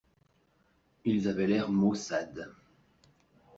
Ils 1.05 1.27
avaient 1.27 1.45
l’air 1.45 1.69
maussade. 1.69 2.51